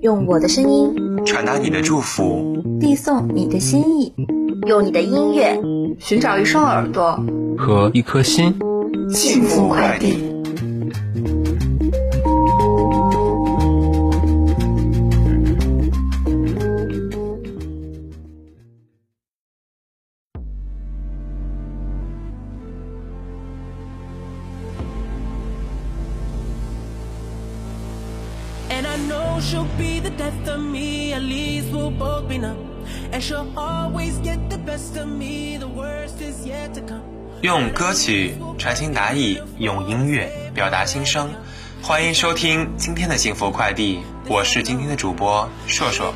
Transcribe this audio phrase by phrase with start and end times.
[0.00, 0.94] 用我的声音
[1.24, 4.12] 传达你的祝福，递送你的心意，
[4.66, 5.60] 用你的音乐
[5.98, 7.22] 寻找一双耳朵
[7.58, 8.54] 和一颗心，
[9.10, 10.29] 幸福快递。
[37.42, 41.30] 用歌曲传情达意，用音乐表达心声。
[41.82, 46.12] 欢迎收听今天的幸福快递，我是今天的主播硕硕。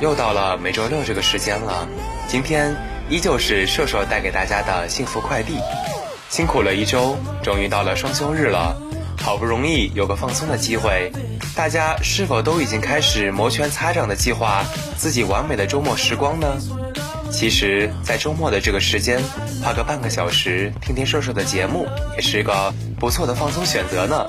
[0.00, 1.88] 又到了每周六这个时间了，
[2.28, 2.72] 今天
[3.08, 5.58] 依旧是硕硕带给大家的幸福快递。
[6.32, 8.74] 辛苦了一周，终于到了双休日了，
[9.18, 11.12] 好不容易有个放松的机会，
[11.54, 14.64] 大家是否都已经开始摩拳擦掌的计划
[14.96, 16.56] 自己完美的周末时光呢？
[17.30, 19.22] 其实，在周末的这个时间，
[19.62, 24.26] 花个半个小时听听射手的节目，也是个不错的放松选择呢。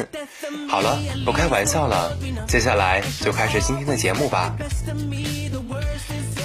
[0.66, 4.56] 好了，不开玩笑了，接下来就开始今天的节目吧。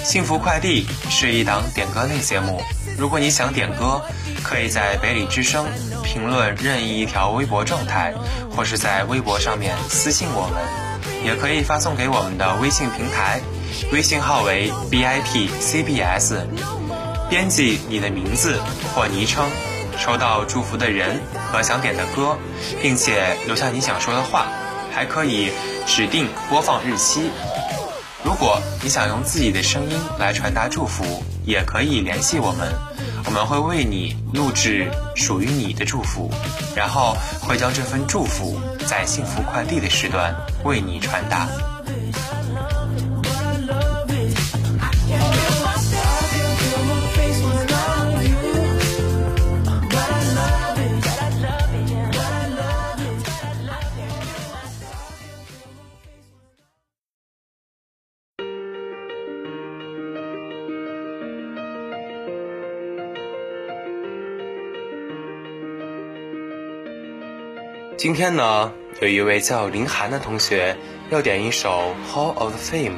[0.04, 2.62] 幸福快递是一档点歌类节目，
[2.98, 4.02] 如果你想点歌，
[4.44, 5.66] 可以在北理之声
[6.04, 8.14] 评论任意一条微博状态，
[8.56, 10.62] 或是在微博上面私信我们，
[11.26, 13.42] 也可以发送给我们的微信平台，
[13.92, 16.48] 微信号为 b i p c b s，
[17.30, 18.60] 编辑你的名字
[18.94, 19.46] 或昵称。
[19.96, 21.22] 收到祝福的人
[21.52, 22.36] 和想点的歌，
[22.82, 24.48] 并且留下你想说的话，
[24.92, 25.52] 还可以
[25.86, 27.30] 指定播放日期。
[28.24, 32.74] 如果你想用自己的声音来传达祝福，也可以联系我们，
[33.26, 36.32] 我们会为你录制属于你的祝福，
[36.76, 40.34] 然后会将这份祝福在幸福快递的时段
[40.64, 41.48] 为你传达。
[68.04, 70.76] 今天呢，有一位叫林涵的同学
[71.10, 72.90] 要点一首《Hall of Fame》，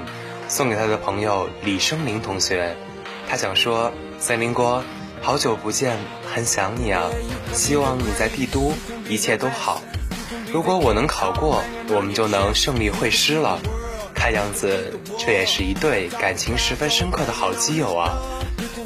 [0.48, 2.76] 送给他的朋友李生林同学。
[3.30, 4.84] 他想说：“森林哥，
[5.22, 5.96] 好久不见，
[6.34, 7.12] 很想你啊！
[7.54, 8.74] 希望你在帝都
[9.08, 9.84] 一切都好。
[10.52, 13.60] 如果我能考过，我们就能胜利会师了。
[14.16, 18.18] 看样子，这也是一对感情十分深刻的好基友啊！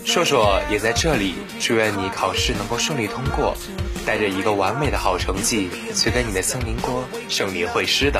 [0.04, 3.56] 硕硕也在这里祝愿你考试能够顺利通过。”
[4.10, 8.20] 带着一个完美的好成绩去跟你的森林锅胜利会师的。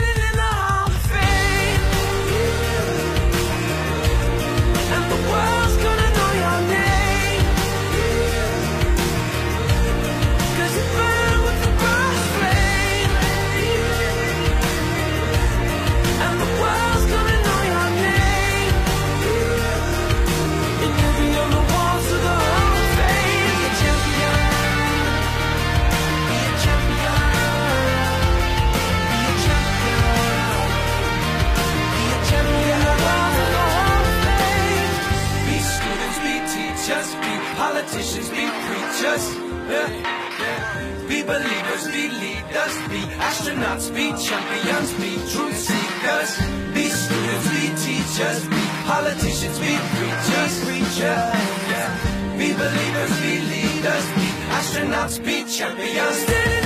[50.11, 52.01] preachers, preachers.
[52.37, 54.27] Be believers, be leaders, be
[54.57, 56.60] astronauts, be champions.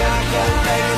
[0.00, 0.89] chocolate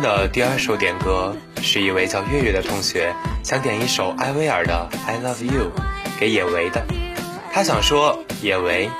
[0.00, 5.70] 的第二首点歌是一位叫月月的同学想点一首艾薇儿的《I Love You》
[6.20, 6.84] 给野维的。
[7.52, 8.90] 他想说，野维，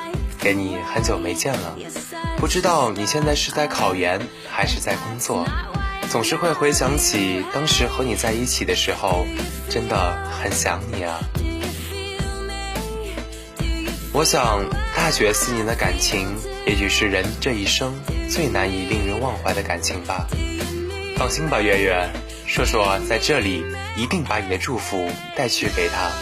[0.40, 1.76] 给你很久没见了，
[2.38, 5.46] 不知道你现在是在考研还是在工作，
[6.10, 9.26] 总是会回想起当时和你在一起的时候，
[9.68, 11.20] 真的很想你啊。
[14.12, 14.64] 我想，
[14.96, 16.26] 大学四年的感情，
[16.66, 17.94] 也许是人这一生
[18.28, 20.26] 最难以令人忘怀的感情吧。
[21.18, 22.08] 放心吧，月月，
[22.46, 23.64] 硕硕在这里
[23.96, 26.12] 一定把你的祝福带去给他，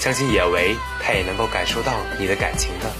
[0.00, 2.90] 相信野维他也能够感受到你的感情的。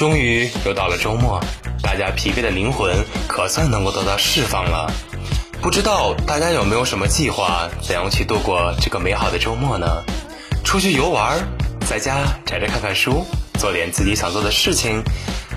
[0.00, 1.38] 终于又到了周末，
[1.82, 4.90] 大家疲惫的灵魂可算能够得到释放了。
[5.60, 10.02] 不知道大家有没有什么计划，怎样去度过这个美好的周末呢？
[10.64, 11.46] 出去游玩，
[11.86, 12.16] 在家
[12.46, 13.26] 宅着看看书，
[13.58, 15.02] 做点自己想做的事情，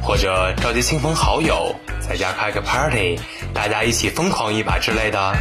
[0.02, 3.18] 或者召集亲朋好友，在家开个 party，
[3.54, 5.34] 大家一起疯狂一把之类的。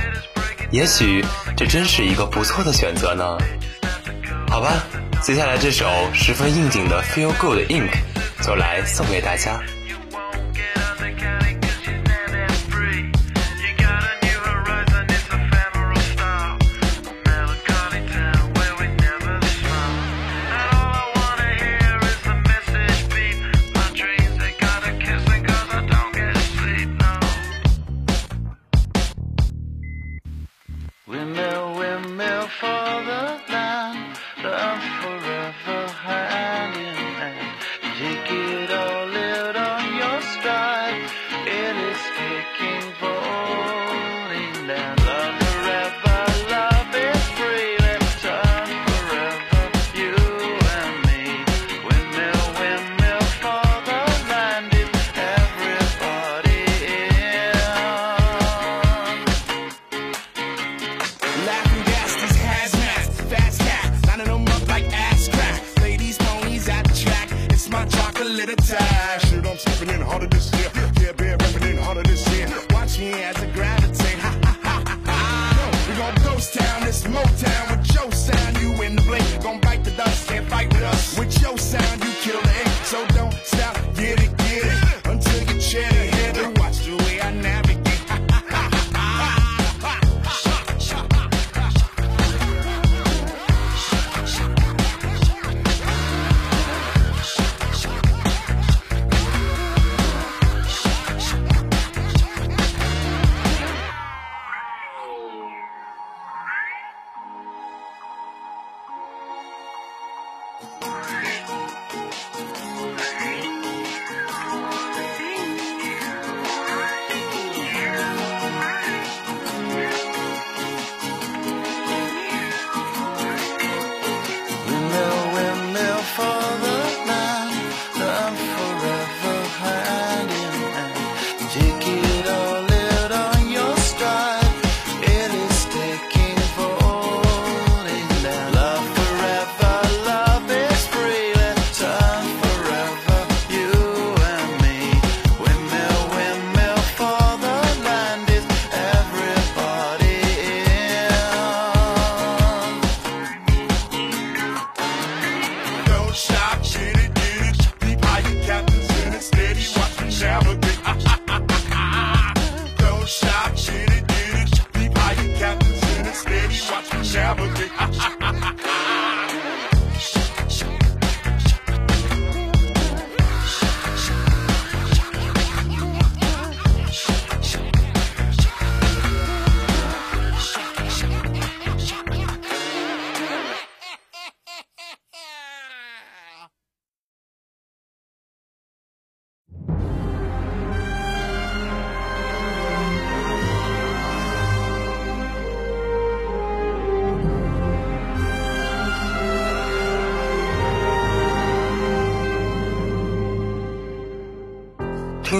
[0.71, 1.25] 也许
[1.57, 3.37] 这真是一个不错的选择呢。
[4.49, 4.75] 好吧，
[5.21, 7.91] 接下来这首十分应景的 Feel Good Ink。
[8.43, 9.63] 就来送给大家。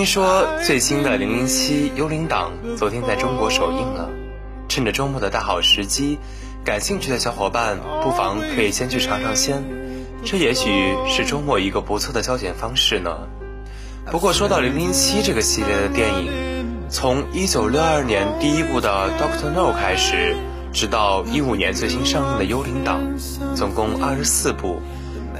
[0.03, 4.11] 听说最新的《零零七幽灵党》昨天在中国首映了，
[4.69, 6.19] 趁着周末的大好时机，
[6.65, 9.63] 感兴趣的小伙伴不妨可以先去尝尝鲜，
[10.25, 13.17] 这也许是周末一个不错的消遣方式呢。
[14.11, 16.33] 不过说到《零零七》这个系列的电影，
[16.91, 18.91] 从1962年第一部的
[19.23, 20.35] 《Doctor No》开始，
[20.73, 23.01] 直到15年最新上映的《幽灵党》，
[23.55, 24.83] 总共24部，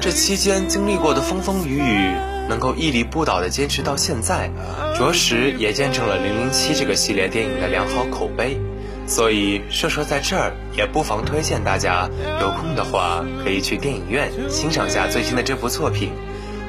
[0.01, 2.15] 这期间经历过的风风雨雨。
[2.49, 4.51] 能够屹立不倒的坚持到现在，
[4.97, 8.59] 着实也见证了《零零七》这个系列电影的良好口碑。
[9.05, 12.09] 所以，硕硕在这儿也不妨推荐大家，
[12.41, 16.13] 有空的话可以去电影院欣赏下最新的这部作品，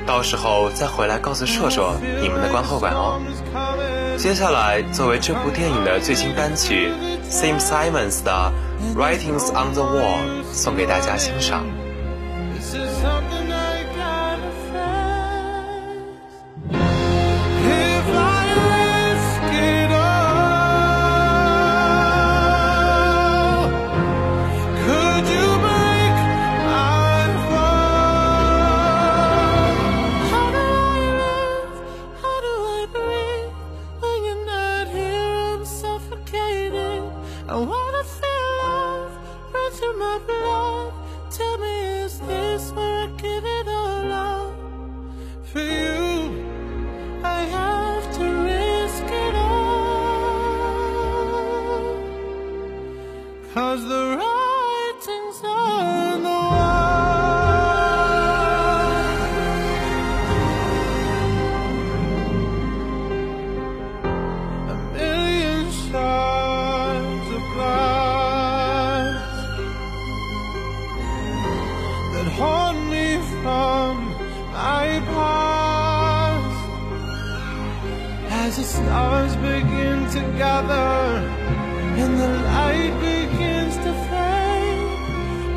[0.08, 3.22] 到时候再回来告诉硕硕你们的观后感哦。
[4.18, 6.92] 接下来，作为这部电影的最新单曲
[7.30, 8.52] ，Sam Simons 的
[8.98, 11.66] 《Writings on the Wall》送给大家欣赏。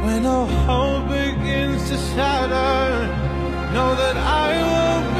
[0.07, 3.07] When all hope begins to shatter
[3.75, 5.16] Know that I will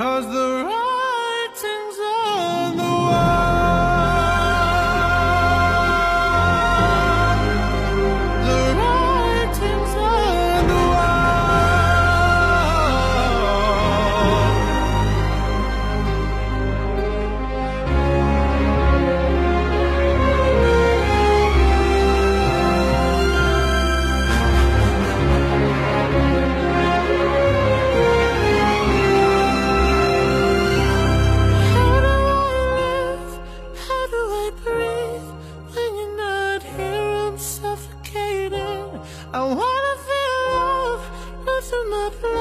[0.00, 0.79] Cause the
[39.32, 41.06] I wanna feel love,
[41.46, 42.39] into my blood.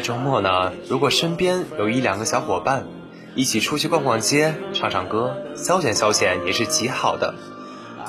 [0.00, 2.86] 周末呢，如果身边有一两个小伙伴，
[3.34, 7.34] 一起出去逛逛街、唱唱歌、消遣消遣也是极好的。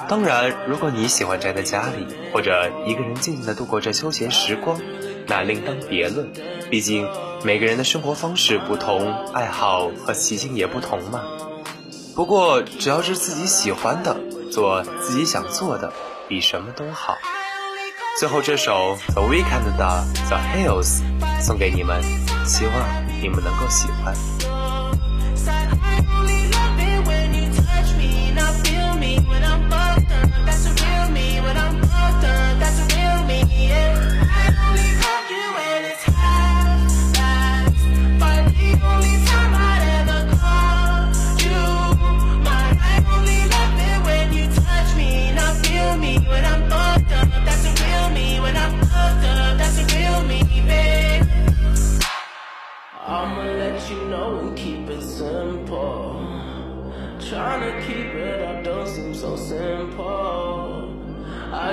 [0.08, 4.80] 当然，如果你喜欢宅在家里，或者一个人静静的度过这休闲时光，
[5.28, 6.32] 那另当别论。
[6.70, 7.08] 毕竟
[7.44, 11.22] 每个人的生活方式不同，爱好和习性也不同嘛。
[12.16, 14.18] 不过只要是自己喜欢的，
[14.52, 15.94] 做自己想做的，
[16.28, 17.18] 比什么都好。
[18.20, 21.02] 最后这首 The Weekend 的 The Hills
[21.42, 22.02] 送给你们，
[22.46, 22.74] 希望
[23.20, 24.16] 你们能够喜欢。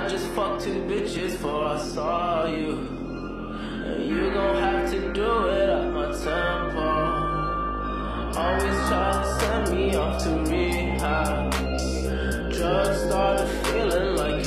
[0.08, 2.78] I just fucked two bitches before I saw you.
[3.84, 6.80] And you gon' have to do it at my tempo.
[8.40, 11.52] Always try to send me off to rehab.
[12.50, 14.37] Drugs started feeling like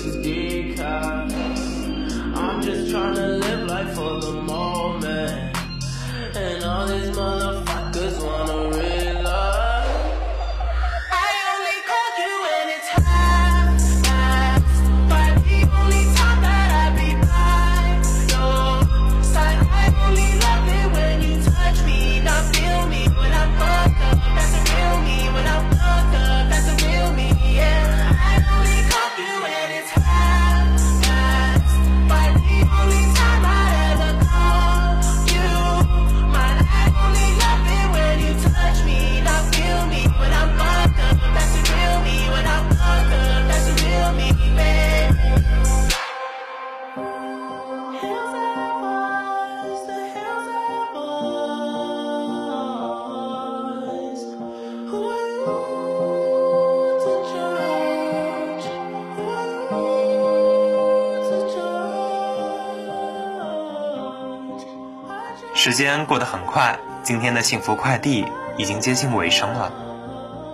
[65.63, 68.25] 时间过得很快，今天的幸福快递
[68.57, 69.71] 已经接近尾声了。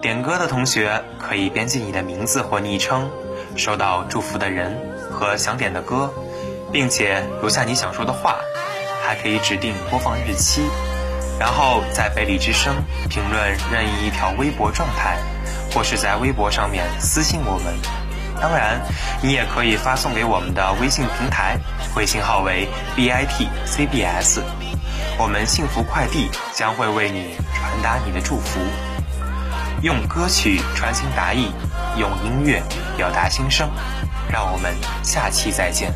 [0.01, 3.09] 点歌的同学可以编辑你的名字或昵称，
[3.55, 4.77] 收到祝福的人
[5.09, 6.13] 和想点的歌，
[6.73, 8.35] 并且留下你想说的话，
[9.01, 10.63] 还可以指定播放日期，
[11.39, 12.75] 然后在北理之声
[13.09, 13.41] 评论
[13.71, 15.17] 任意一条微博状态，
[15.73, 17.73] 或是在微博上面私信我们。
[18.41, 18.81] 当然，
[19.21, 21.57] 你也可以发送给我们的微信平台，
[21.95, 24.43] 微信号为 b i t c b s。
[25.19, 28.59] 我们幸福快递将会为你传达你的祝福，
[29.81, 31.51] 用歌曲传情达意，
[31.97, 32.61] 用音乐
[32.95, 33.67] 表达心声，
[34.31, 35.91] 让我们下期再见。